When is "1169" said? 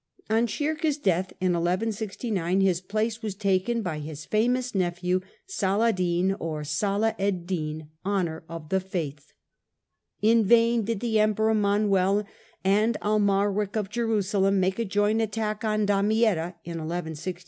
1.53-2.61, 16.79-17.37